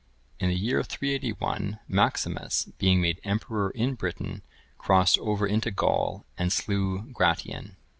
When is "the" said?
0.49-0.55